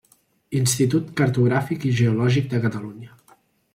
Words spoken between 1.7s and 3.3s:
i Geològic de Catalunya.